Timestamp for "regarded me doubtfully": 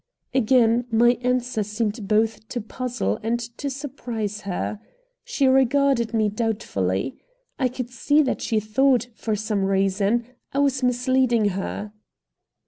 5.45-7.19